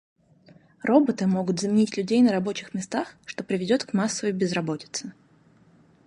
Роботы 0.81 1.27
могут 1.27 1.59
заменить 1.59 1.95
людей 1.95 2.23
на 2.23 2.31
рабочих 2.31 2.73
местах, 2.73 3.15
что 3.23 3.43
приведет 3.43 3.83
к 3.85 3.93
массовой 3.93 4.31
безработице. 4.33 5.13